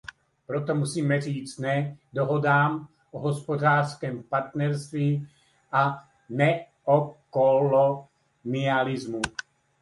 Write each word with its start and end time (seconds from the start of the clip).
Proto 0.47 0.75
musíme 0.75 1.21
říci 1.21 1.61
ne 1.61 1.97
dohodám 2.13 2.87
o 3.11 3.19
hospodářském 3.19 4.23
partnerství 4.23 5.27
a 5.71 6.07
neokolonialismu. 6.29 9.21